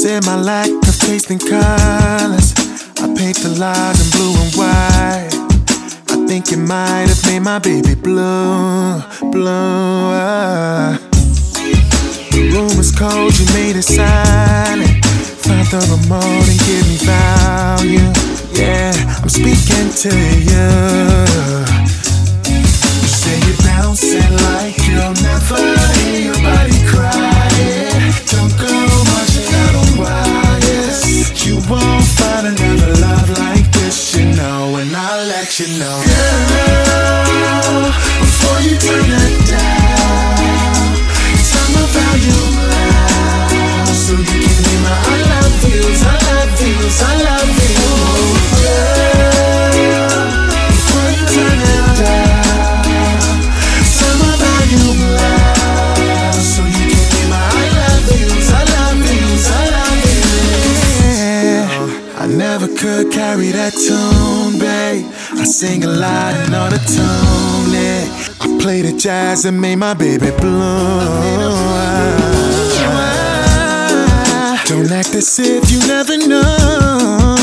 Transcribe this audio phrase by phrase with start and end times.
[0.00, 2.54] said my lack of taste in colors.
[3.02, 5.28] I paint the log in blue and white.
[6.08, 10.08] I think it might have made my baby blue, blue.
[12.32, 15.04] The room was cold, you made it silent.
[15.44, 18.08] Find the remote and give me value.
[18.56, 20.12] Yeah, I'm speaking to.
[20.48, 20.99] You
[35.58, 36.79] you know.
[62.60, 65.06] Never could carry that tune, babe.
[65.32, 68.04] I sing a lot and all the tune, yeah.
[68.40, 70.60] I play the jazz and made my baby bloom.
[74.66, 77.39] Don't act as if you never known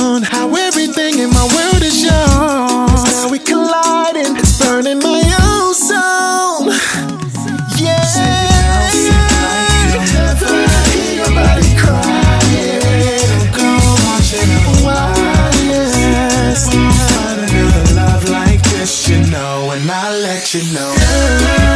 [20.38, 21.67] let you know.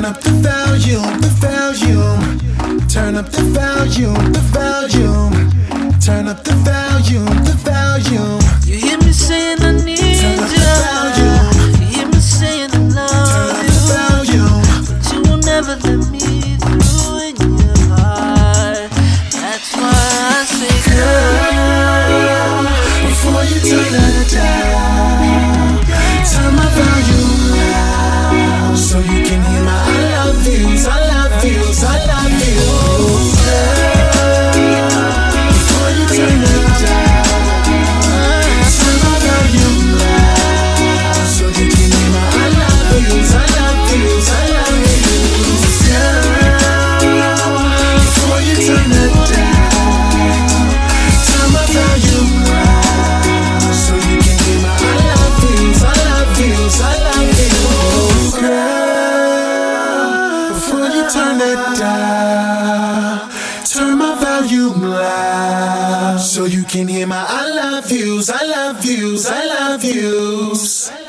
[0.00, 2.88] Turn up the volume, the volume.
[2.88, 6.00] Turn up the volume, the volume.
[6.00, 8.40] Turn up the volume, the volume.
[8.64, 11.59] You hear me saying I need Turn up the volume.
[61.12, 63.30] Turn it down,
[63.64, 69.28] turn my volume loud so you can hear my I love yous, I love yous,
[69.28, 70.99] I love yous.